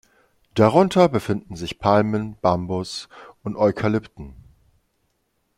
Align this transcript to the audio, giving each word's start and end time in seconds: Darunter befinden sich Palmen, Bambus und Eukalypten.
Darunter 0.55 1.09
befinden 1.09 1.55
sich 1.55 1.77
Palmen, 1.77 2.35
Bambus 2.41 3.07
und 3.43 3.55
Eukalypten. 3.55 4.33